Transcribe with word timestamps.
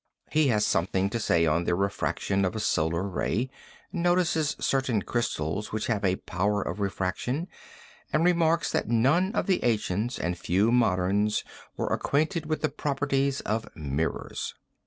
He 0.31 0.47
has 0.47 0.65
something 0.65 1.11
to 1.11 1.19
say 1.19 1.45
on 1.45 1.65
the 1.65 1.75
refraction 1.75 2.43
of 2.43 2.55
a 2.55 2.59
solar 2.59 3.03
ray, 3.03 3.51
notices 3.93 4.55
certain 4.59 5.03
crystals 5.03 5.71
which 5.71 5.85
have 5.85 6.03
a 6.03 6.15
power 6.15 6.59
of 6.63 6.79
refraction, 6.79 7.47
and 8.11 8.25
remarks 8.25 8.71
that 8.71 8.89
none 8.89 9.31
of 9.35 9.45
the 9.45 9.63
ancients 9.63 10.17
and 10.17 10.35
few 10.35 10.71
moderns 10.71 11.43
were 11.77 11.93
acquainted 11.93 12.47
with 12.47 12.61
the 12.63 12.69
properties 12.69 13.41
of 13.41 13.67
mirrors." 13.75 14.55